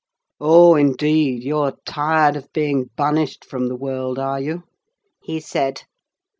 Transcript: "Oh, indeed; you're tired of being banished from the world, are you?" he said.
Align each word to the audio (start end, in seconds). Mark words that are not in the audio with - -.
"Oh, 0.39 0.73
indeed; 0.75 1.43
you're 1.43 1.75
tired 1.85 2.35
of 2.35 2.51
being 2.53 2.85
banished 2.95 3.45
from 3.45 3.67
the 3.67 3.75
world, 3.77 4.17
are 4.17 4.39
you?" 4.39 4.63
he 5.21 5.39
said. 5.39 5.83